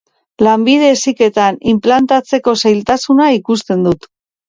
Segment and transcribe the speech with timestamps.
[0.45, 4.15] Lanbide Heziketan inplantatzeko zailtasuna ikusten dut.